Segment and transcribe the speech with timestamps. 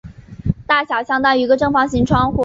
[0.65, 2.39] 大小相当于一个正方形窗户。